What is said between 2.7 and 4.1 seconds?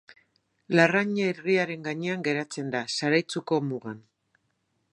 da, Zaraitzuko mugan.